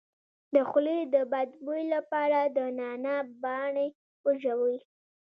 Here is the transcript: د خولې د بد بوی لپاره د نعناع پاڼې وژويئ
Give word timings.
د 0.53 0.55
خولې 0.69 0.99
د 1.13 1.15
بد 1.31 1.49
بوی 1.65 1.83
لپاره 1.95 2.39
د 2.55 2.57
نعناع 2.79 3.21
پاڼې 3.41 3.87
وژويئ 4.25 4.77